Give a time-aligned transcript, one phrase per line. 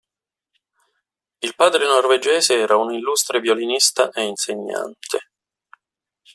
[1.41, 5.29] Il padre norvegese era un illustre violinista e insegnante.